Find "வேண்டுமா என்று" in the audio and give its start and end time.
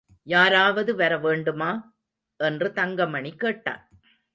1.17-2.73